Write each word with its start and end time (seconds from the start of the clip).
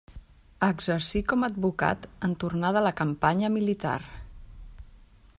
Exercí 0.67 1.19
com 1.33 1.43
a 1.45 1.49
advocat 1.51 2.07
en 2.27 2.33
tornar 2.43 2.71
de 2.77 2.83
la 2.87 2.93
campanya 3.01 3.51
militar. 3.59 3.97